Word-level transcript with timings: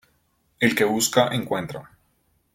El 0.59 0.73
que 0.73 0.83
busca 0.83 1.27
encuentra. 1.27 1.91